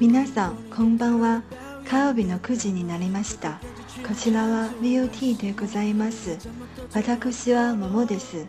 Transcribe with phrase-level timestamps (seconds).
[0.00, 1.44] 皆さんこんばんは
[1.88, 3.60] 火曜日の9時になりました
[4.06, 6.36] こちらは VOT でございます
[6.92, 8.44] 私は桃です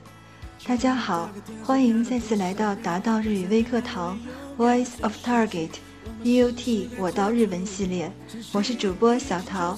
[0.67, 1.29] 大家好
[1.63, 4.17] 欢迎再次来到达到日语微课堂
[4.57, 5.75] Voice of Target
[6.23, 8.11] VOT 我到日文系列
[8.51, 9.77] 我是主播小桃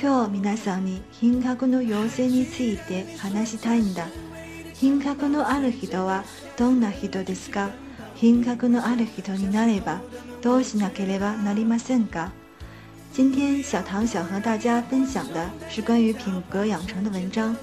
[0.00, 4.06] 今日皆さんに品格の要請について話したいんだ
[4.74, 6.22] 品格のある人は
[6.56, 7.70] どんな人ですか
[8.18, 8.32] 今
[13.32, 17.54] 天小唐想和大家分享的是关于品格养成的文章。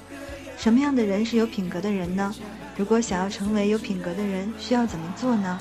[0.56, 2.32] 什么样的人是有品格的人呢？
[2.76, 5.58] 如果想要成为有品格的人，需要怎么做呢？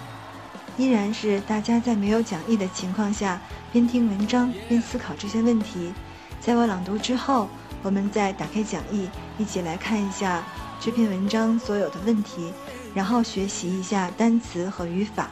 [0.77, 3.41] 依然是大家在没有讲义的情况下，
[3.71, 5.91] 边听文章边思考这些问题。
[6.39, 7.49] 在我朗读之后，
[7.81, 10.43] 我们再打开讲义，一起来看一下
[10.79, 12.53] 这篇文章所有的问题。
[12.93, 15.29] 然后学习一下单词和语法。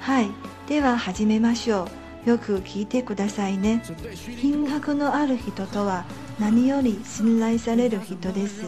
[0.00, 0.28] はい、
[0.66, 1.88] では始めましょう。
[2.30, 3.82] よく聞いてくださいね。
[4.40, 6.04] 品格のある人とは
[6.38, 8.62] 何より信頼される人です。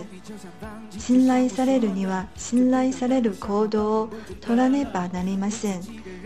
[0.98, 4.08] 信頼されるには信頼される行動を
[4.40, 5.80] 取らねばなりません。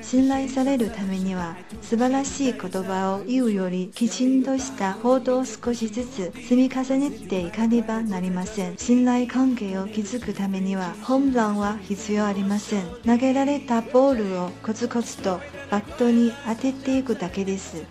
[0.04, 17.82] 信頼されるためには素晴らしい言葉を言うよりきちんとした報道を少しずつ積み重ねていかねばなりません信頼関係を築くためにはホームランは必要ありません投げられたボールをコツコツとバットに当てていくだけです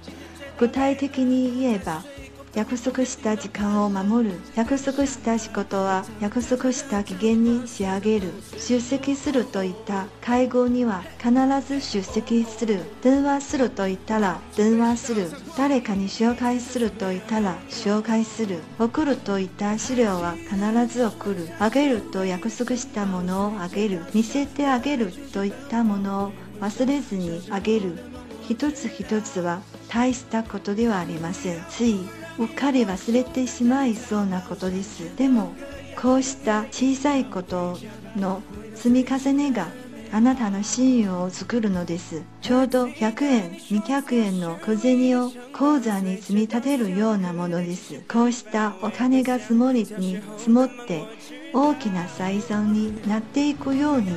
[0.59, 2.03] 具体的に言えば
[2.55, 11.31] 約束した時間を守る約束した仕事は約束した期限に仕上げる出席するといった会合には必
[11.67, 20.53] ず出席する電話すると言ったら電話する誰かに紹介すると言ったら紹介する送るといった資料は必
[20.85, 26.31] ず送るあげると約束したものをあげる見せてあげるといったものを
[26.61, 27.97] 忘れずにあげる
[28.47, 31.97] 一つ一つは大したことではありませんつい
[32.41, 35.53] っ彼り忘れてしまいそうなことですでも
[35.95, 37.77] こうした小さいこと
[38.15, 38.41] の
[38.75, 39.67] 積み重ねが
[40.11, 51.03] あなたのシーを作るのですちょうど100円200円の小銭を口座に積み立てるようなものですこうしたお金が積もりに積もって
[51.53, 54.11] 大きな財産になっていくように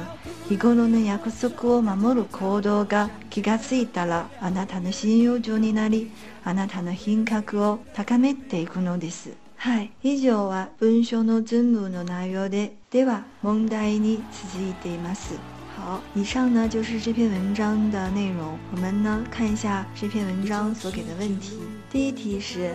[0.48, 6.10] 日頃の約束を守る行動が気がついたらあなたの信用状になり
[6.42, 15.34] あなたの品格を高めていくのですはい以上は文章の全部の内容ででは問題に続いています
[15.76, 18.58] 好，以上呢就是这篇文章的内容。
[18.72, 21.60] 我们呢看一下这篇文章所给的问题。
[21.90, 22.74] 第一题是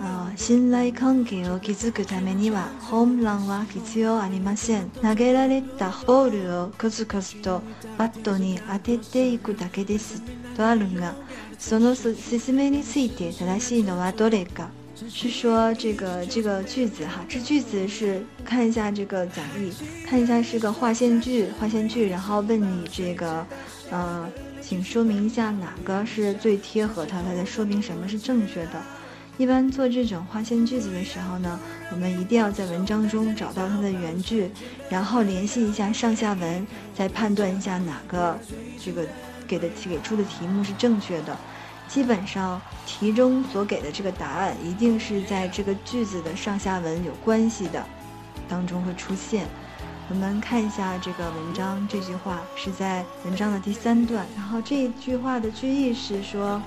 [0.00, 4.90] 啊，信頼関係を築くためには、ホームランは必要ありません。
[5.02, 7.62] 投げられたボールをコスコスと
[7.98, 10.20] バットに当てていくだけです。
[10.56, 11.14] とあるが、
[11.58, 14.68] その説明について正しいのはどれか？
[15.08, 19.72] 是说这个这个句子哈，这句子是看一下这个讲义，
[20.06, 23.44] 看一下是个划线句，划线句，然后问你这个
[23.90, 24.28] 呃，
[24.60, 28.82] 请说明一下哪个是最贴合它，它在说明什么是正确的。
[29.36, 31.58] 一般做这种划线句子的时候呢，
[31.90, 34.48] 我们一定要在文章中找到它的原句，
[34.88, 38.38] 然后联系一下上下文，再判断一下哪个
[38.82, 39.02] 这个
[39.46, 41.36] 给的给出的题目是正确的。
[41.88, 47.84] 基本上题中所给的这个答案一定是在这个句子的上下文有关系的
[48.48, 49.46] 当中会出现。
[50.08, 56.60] 我们看一下这个文章，这句话是在文章的第三段，然后这一句话的句意是说。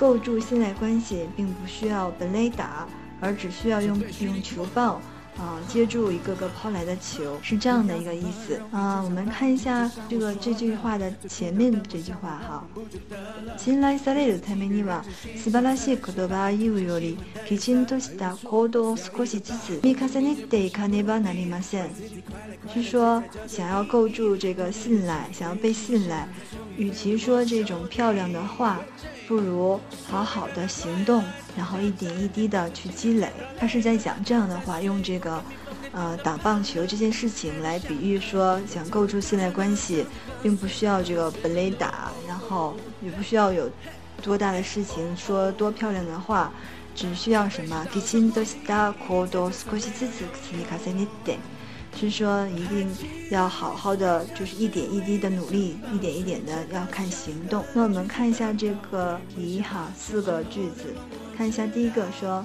[0.00, 2.88] 构筑信赖关系并不需要本垒打，
[3.20, 4.98] 而只需要用用球棒。
[5.36, 9.00] 啊，接住一个个抛来的球，是这样的一个意思啊。
[9.02, 12.66] 我们看一下这个这句话的前面这句话哈。
[13.56, 15.02] 信赖されるためには、
[15.36, 21.88] 素晴らしい言葉を言うより、きちんとした行動を少しずつ積み重ねていかねばなりません。
[22.72, 26.28] 是说想要构筑这个信赖，想要被信赖，
[26.76, 28.80] 与其说这种漂亮的话，
[29.28, 31.24] 不如好好的行动，
[31.56, 33.28] 然后一点一滴的去积累。
[33.58, 35.19] 他是在讲这样的话，用这。
[35.20, 35.42] 个，
[35.92, 40.04] 呃，打棒球这件事情来比喻说，想构筑现代关系，
[40.42, 43.70] 并不需要这个本垒打，然后也不需要有
[44.22, 46.52] 多大的事情，说多漂亮的话，
[46.94, 47.84] 只需要什么？
[51.96, 52.88] 就是说，一定
[53.30, 57.64] 要好好的，就是一点一滴的努力，一点一点的要看行动。
[57.74, 60.94] 那我们看一下这个，你哈，四个句子，
[61.36, 62.44] 看一下第一个说。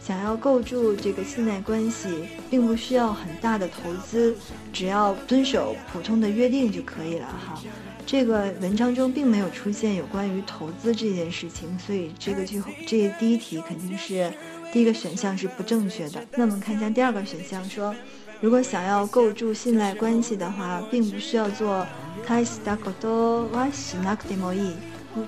[0.00, 2.08] 想要构筑这个信赖关系，
[2.48, 4.34] 并不需要很大的投资，
[4.72, 7.60] 只要遵守普通的约定就可以了哈。
[8.06, 14.32] 这个文章中并没有出现有关于投资这件事情，所以这个就这第一题肯定是
[14.72, 16.24] 第一个选项是不正确的。
[16.34, 17.94] 那我们看一下第二个选项，说
[18.40, 21.84] 如果想要构筑信赖关系的话，并不需要做。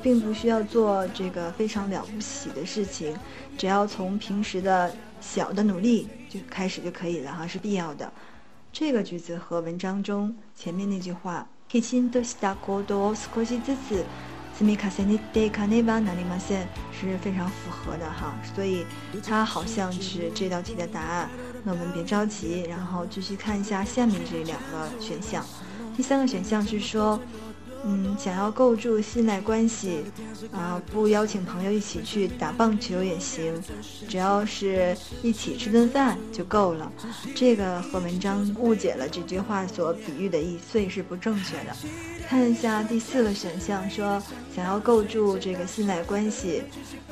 [0.02, 3.16] 并不需要做这个非常了不起的事情，
[3.58, 8.10] 只要从平时的小的努力就开始就可以了哈，是必要的。
[8.72, 14.04] 这个句子和文章中前面那句话“きしんとしだこどおしし子子、
[14.56, 16.64] つみかせにでかねばなにませ”
[16.94, 18.86] 是非常符合的哈，所以
[19.24, 21.28] 它好像是这道题的答案。
[21.64, 25.44] 那我们别着急，然后继续看一下下面这两个选项。
[25.96, 27.18] 第三个选项是说。
[27.84, 30.04] 嗯，想要构筑信赖关系，
[30.52, 33.60] 啊，不邀请朋友一起去打棒球也行，
[34.08, 36.90] 只要是一起吃顿饭就够了。
[37.34, 41.74] 这个和文章误解了这句话所比喻的一岁是不正确的。
[42.28, 44.22] 看一下第四个选项，说
[44.54, 46.62] 想要构筑这个信赖关系，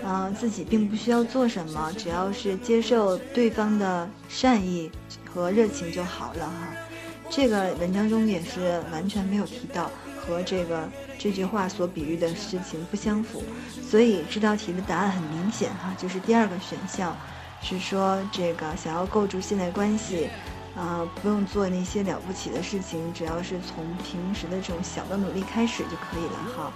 [0.04, 4.88] 啊，自己并不需要做什么，只要是接受对方的善意
[5.34, 6.86] 和热情就好了哈。
[7.30, 9.88] 这个文章中也是完全没有提到
[10.20, 13.42] 和这个这句话所比喻的事情不相符，
[13.88, 17.16] 所以这道题的答案很明显哈，就是第二个选项，
[17.62, 20.28] 是说这个想要构筑现代关系，
[20.76, 26.72] 呃，不用做那些了不起的事情，只要是从平时的这种小的努力开始就可以了哈。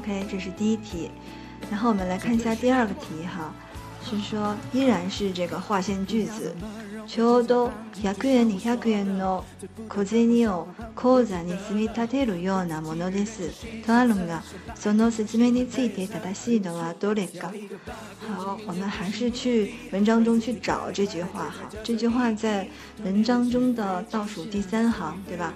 [0.00, 1.10] OK，这是第一题。
[1.70, 3.54] 然后我们来看一下第二个题哈，
[4.04, 6.54] 是说依然是这个划线句子。
[7.06, 7.70] ところ
[8.02, 9.44] やくやにやくやの
[9.90, 10.16] こじ
[10.48, 13.50] を口座に積み立てるようなものです。
[13.84, 14.42] とあるが
[14.74, 17.52] その説明について正しいのはどれか。
[18.38, 21.68] 好，我们还是去文章中去找这句话哈。
[21.84, 22.66] 这句话在
[23.02, 25.52] 文章中的倒数第三行，对吧？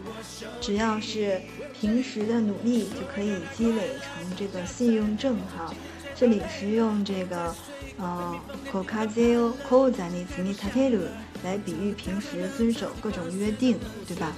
[0.60, 1.40] 只要是
[1.80, 5.72] 平时的努力，就可以积累成这个信用证哈。
[6.18, 7.54] 这里是用这个，
[7.96, 8.36] 呃，
[8.72, 11.06] コカゼオコウザネスミカテル
[11.44, 14.32] 来比喻平时遵守各种约定，对吧？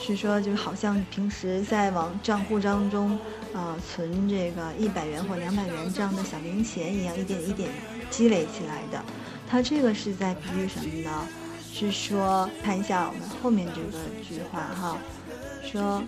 [0.00, 3.18] 是说就是好像平时在往账户当中，
[3.52, 7.68] 呃，存这个一百元或两百元这样的小零钱一样，一点一点
[8.10, 9.04] 积累起来的。
[9.50, 11.26] 它这个是在比喻什么呢？
[11.74, 14.96] 是说看一下我们后面这个句话哈，
[15.64, 16.00] 说。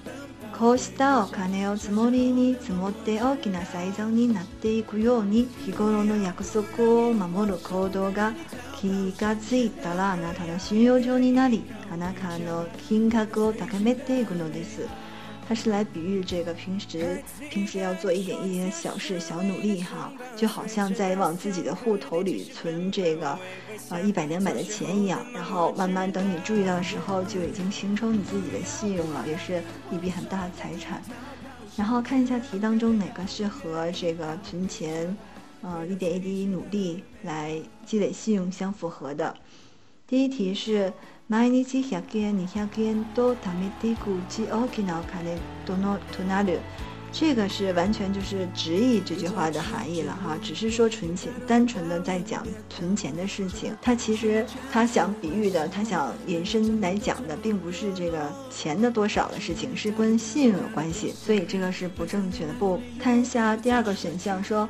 [0.60, 8.34] こうしたお金を積もりに積もって大きなサイズになっていくように日頃の約束を守る行動が
[8.76, 14.86] 気がついたらあなたの信用状になりあなたの金額を高めていくのです。
[15.50, 17.20] 它是来比喻这个平时
[17.50, 23.36] 平时要做一点一点小事、小努力哈，就好像在往自己的户头里存这个，
[23.88, 29.60] 呃一百两百的钱一样，然后慢慢等你注意到的时候，就已经形成你自己的信用了，也是
[29.90, 31.02] 一笔很大的财产。
[31.76, 35.16] 然后看一下题当中哪个是和这个存钱，
[35.62, 39.34] 呃一点一滴努力来积累信用相符合的。
[40.06, 40.92] 第一题是。
[41.30, 45.76] 毎日100円200円と貯めていくうち大きなお金と
[46.24, 46.58] なる
[47.12, 53.76] 这个是完全就是直译这句话的含义了哈，只是说存钱，单纯的在讲存钱的事情。
[53.82, 61.12] 他其实他想比喻的，他想引申来讲的，并不是这个钱的多少的事情，是跟信用关系。
[61.16, 62.52] 所以这个是不正确的。
[62.60, 64.68] 不，看一下第二个选项，说。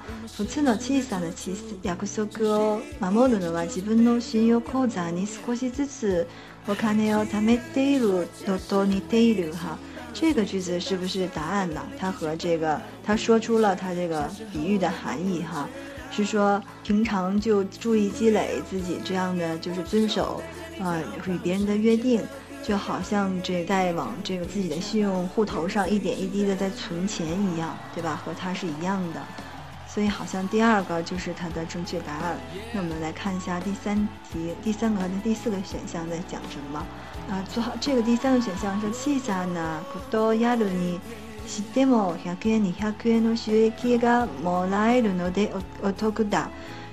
[10.13, 11.83] 这个句子是不是答案呢？
[11.99, 15.69] 它和这个，他说出了他这个比喻的含义哈，
[16.11, 20.43] 是说平常就注意积累自己这样的，就是遵守，
[20.81, 20.99] 啊，
[21.29, 22.23] 与别人的约定，
[22.63, 28.21] 就好像这在往这个自己的信用户头上一点一滴的在存钱一样，对吧？
[28.25, 29.21] 和他是一样的。
[29.93, 32.37] 所以好像第二个就是它的正确答案。
[32.73, 33.97] 那我们来看一下第三
[34.33, 36.79] 题，第三个和第四个选项在讲什么
[37.29, 37.43] 啊？
[37.53, 41.01] 做好这个第三个选项说，小さなことやるに
[41.49, 46.49] しても100円に0 0円の収益がもらえるので、おおだ，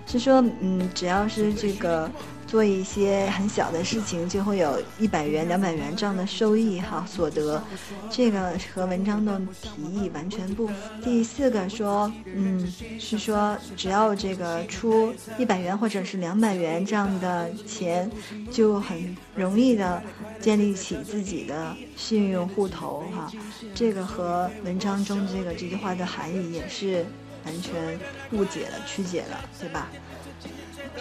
[0.07, 2.09] 是说嗯，只要是这个。
[2.47, 7.61] 做一些很小的事情就会有一百元、两百元这样的收益哈所得，
[8.09, 10.73] 这个和文章的提议完全不符。
[11.03, 12.65] 第四个说，嗯，
[12.97, 18.09] 是说只要这个出一百元或者是两百元这样的钱，
[18.49, 20.01] 就很容易的
[20.39, 23.29] 建立起自己的信用户头哈，
[23.75, 27.05] 这个和文章中这个这句话的含义也是
[27.43, 27.99] 完全
[28.31, 29.89] 误解了、曲解了，对吧？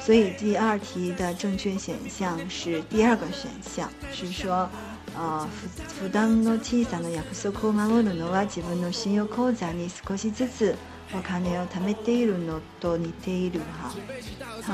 [0.01, 4.69] 所以第二题的正确选项是第二个选项，是说，
[5.17, 8.11] 呃，福福丹诺妻子的亚克苏库曼乌鲁
[8.49, 10.75] 自分の信用口座に少しずつ
[11.13, 13.61] お金をためているのと似ている。
[13.81, 13.95] 哈，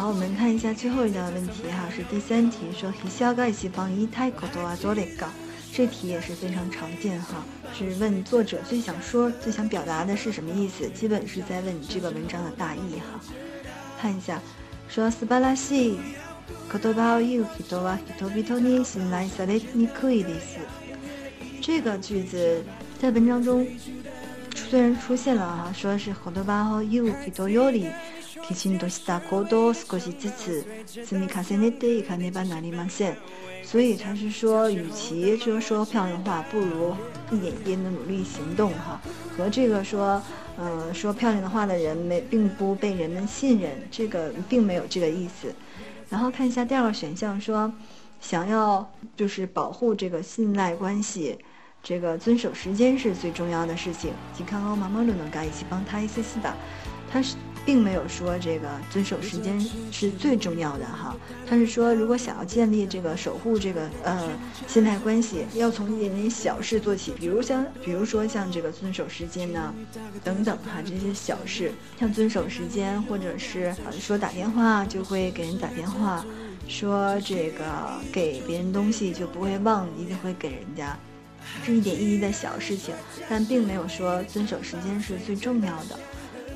[0.00, 5.26] 好，我们看一下最后一道问题哈，是第三题，说，ヒシガエ西方一太古多は座れか。
[5.74, 13.18] 这题也是非常常见哈，是问作者最想说、最想表达的是什么意思，基本是在问你这个文章的大意哈。
[14.00, 14.38] 看一下。
[14.94, 15.98] 说斯巴拉西，
[16.68, 20.06] 口头巴奥伊乌皮多瓦皮多比托尼辛莱萨雷尼库
[21.62, 22.62] 这个句子
[23.00, 23.66] 在文章中
[24.54, 27.48] 虽然出现了，哈，说是口头巴奥伊乌皮多
[33.64, 36.94] 所以他是说，与其说说漂亮话，不如
[37.30, 39.00] 一点一点的努力行动哈。
[39.36, 40.20] 和这个说，
[40.58, 45.54] 嗯，说漂亮的话的人没，并不被人们信任，这个并没有这个意思。
[46.08, 47.70] 然后看一下第二个选项，说
[48.20, 51.38] 想要就是保护这个信赖关系，
[51.82, 54.10] 这个遵守时间是最重要的事情。
[54.34, 56.50] 请看看妈妈能不能一起帮他一些事的，
[57.10, 57.36] 他是。
[57.64, 59.58] 并没有说这个遵守时间
[59.92, 61.14] 是最重要的哈，
[61.46, 64.28] 他是说如果想要建立这个守护这个呃
[64.66, 69.72] 心态关系，要从一点点小事做起，比如像比如说像这个遵守时间呢，
[70.24, 76.24] 等等哈这些小事，像遵守时间或者是说打电话就会给人打电话，
[76.66, 77.64] 说这个
[78.12, 80.98] 给别人东西就不会忘一定会给人家，
[81.64, 82.92] 是一点一滴的小事情，
[83.28, 85.96] 但并没有说遵守时间是最重要的。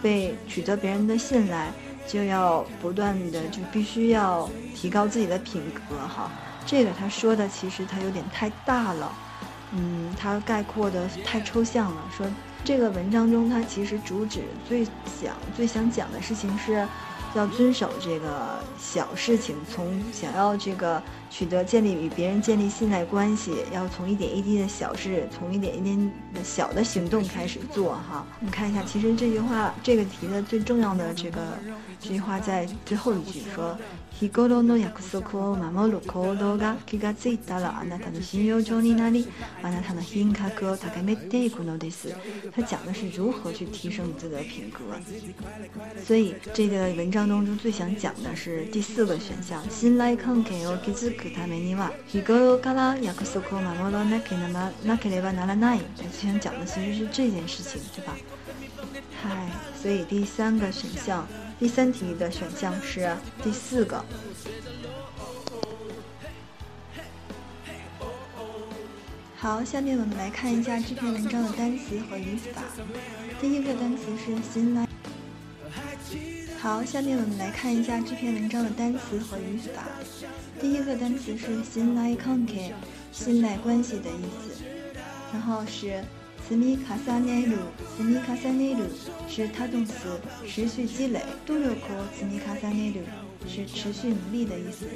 [0.00, 1.68] 被取得别人的信赖，
[2.06, 6.30] 就要不断的就必须要提高自己的品格哈。
[6.64, 9.12] 这个他说的其实他有点太大了，
[9.72, 12.24] 嗯，他概括的太抽象了，说。
[12.64, 16.86] 这个文章中，他其实主旨最想、最想讲的事情是，
[17.34, 19.56] 要遵守这个小事情。
[19.72, 21.00] 从想要这个
[21.30, 25.96] 取得、建立与别人建立信赖关系，要从一点一滴的小事，从一点一点
[26.34, 28.26] 的小的行动开始做哈。
[28.40, 31.40] 你看一下，其实这句话、这个题的最重要的这个
[32.00, 33.76] 这句话，在最后一句说。
[34.20, 34.24] 他
[42.62, 44.78] 讲的是如何去提升你这个品格，
[46.04, 49.62] 所以这个文章当中最想讲的是第四个选项。
[49.68, 49.88] 最
[56.12, 58.16] 想讲的其实是这件事情，对吧？
[59.22, 59.48] 嗨，
[59.80, 61.26] 所以第三个选项。
[61.58, 63.08] 第三题的选项是
[63.42, 64.04] 第四个。
[69.36, 72.62] 好，下面我们来看一下这篇文章的单词和语法。
[73.40, 74.88] 第一个单词是“s i line” n。
[76.60, 79.82] 好，下面我们来看一下这篇文章的单词和语法。
[80.60, 84.64] 第一个单词是“信赖关系”的意思，
[85.32, 86.04] 然后是。
[86.48, 87.56] 斯米卡萨内鲁，
[87.94, 88.80] 斯米卡萨内鲁
[89.28, 91.20] 是他动词，持续积累。
[91.44, 91.80] 杜洛克
[92.18, 93.02] 斯米卡萨内鲁
[93.46, 94.86] 是持续努力的意思。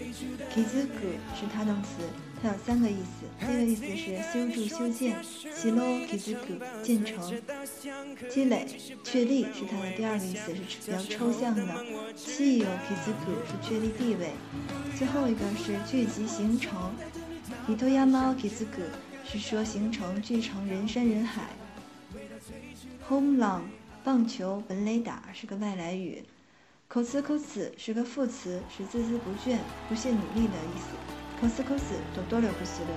[0.51, 2.01] kizuku 是他动词，
[2.43, 3.47] 它有三个意思。
[3.47, 5.15] 第一个意思是修筑、修建
[5.53, 7.19] s h i o kizuku 建成；
[8.31, 8.67] 积累、
[9.05, 11.63] 确立是它的第二个意思，是比较抽象的。
[12.17, 14.31] s h i o kizuku 是确立地位。
[14.97, 16.95] 最后一个是聚集、形成
[17.69, 19.12] ，itoyama kizuku。
[19.25, 21.43] 是说行程聚成人山人海。
[23.09, 23.63] home run，
[24.05, 26.23] 棒球本垒打是个外来语。
[26.89, 29.57] 口 o 口 i o s 是个副词，是孜孜不倦、
[29.89, 30.93] 不懈努力的意思。
[31.41, 32.91] 口 o 口 i k o s 做多了不死了。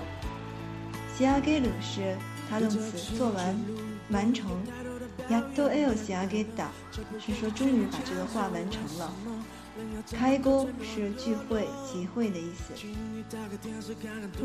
[1.15, 2.17] x i g a l 是
[2.49, 3.57] 它动词，做完、
[4.09, 4.49] 完成。
[5.29, 6.67] yatoel xigeda
[7.25, 9.13] 是说终于把这个画完成了。
[10.15, 12.73] 开锅是聚会、集会的意思。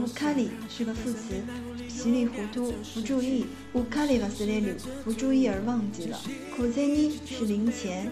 [0.01, 1.41] 乌卡里是个副词，
[1.89, 3.47] 稀里糊涂、不注意。
[3.75, 6.21] 乌卡里瓦斯列留不注意而忘记了。
[6.57, 8.11] 库塞尼是零钱、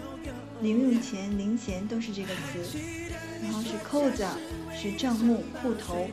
[0.61, 2.61] 零用钱、零钱都是这个词。
[3.43, 4.25] 然后是扣子，
[4.73, 6.07] 是账目、户头。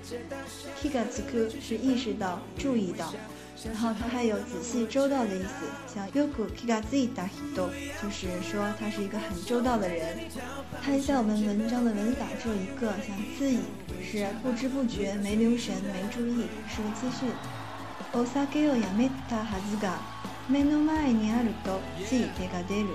[0.81, 3.13] 提卡茨科是意识到、注意到。
[3.67, 7.69] 然后它还有仔细周到的意思，像 y o k u kiga z i t a h i d o
[8.01, 10.17] 就是说他是一个很周到的人。
[10.83, 13.59] 看一下我们文章的文法，只有一个，像 z i
[14.03, 17.29] 是不知不觉、没留神、没注意，是个资讯。
[18.13, 19.99] o s a k i o yameta hasuga
[20.49, 22.95] menomai ni aruto z i de ga de ru，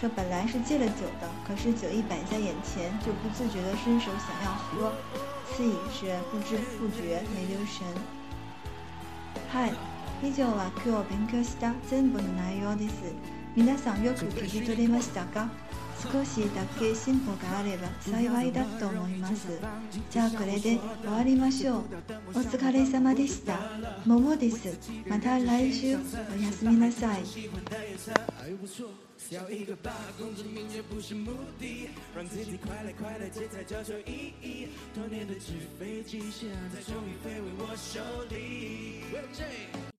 [0.00, 4.92] 说本来是戒了酒的，可是酒一摆在眼前，就不自觉地伸手想要喝。
[5.56, 7.84] zǐ 是不知不觉、没留神。
[9.52, 9.72] hi。
[10.22, 12.94] 以上は今日勉強した全部の内容です
[13.54, 15.48] 皆さんよく聞き取れましたか
[16.02, 19.58] 少しだけ進歩があれば幸いだと思います
[20.10, 21.84] じゃあこれで終わりましょう
[22.34, 23.60] お疲れ様でした
[24.04, 24.76] ももです
[25.08, 25.98] また来週お
[26.42, 27.20] やすみなさい
[29.30, 29.76] 要一个
[30.88, 33.26] 不是目的，让自己快乐快乐，
[33.66, 34.68] 叫做意义。
[34.94, 39.97] 多年的纸飞机，现在终于飞回我手里。